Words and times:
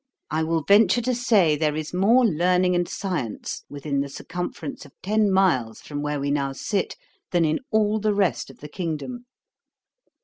I 0.31 0.41
will 0.41 0.63
venture 0.63 1.03
to 1.03 1.13
say, 1.13 1.55
there 1.55 1.75
is 1.75 1.93
more 1.93 2.25
learning 2.25 2.73
and 2.73 2.89
science 2.89 3.65
within 3.69 3.99
the 4.01 4.09
circumference 4.09 4.83
of 4.83 4.93
ten 5.03 5.31
miles 5.31 5.79
from 5.79 6.01
where 6.01 6.19
we 6.19 6.31
now 6.31 6.53
sit, 6.53 6.95
than 7.29 7.45
in 7.45 7.59
all 7.69 7.99
the 7.99 8.15
rest 8.15 8.49
of 8.49 8.61
the 8.61 8.67
kingdom.' 8.67 9.27